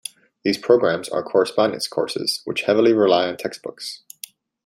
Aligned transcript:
These 0.43 0.57
programs 0.57 1.09
are 1.09 1.21
correspondence 1.21 1.87
courses, 1.87 2.41
which 2.45 2.63
heavily 2.63 2.91
rely 2.91 3.27
on 3.27 3.37
textbooks. 3.37 4.01